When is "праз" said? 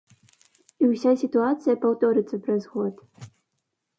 2.47-2.63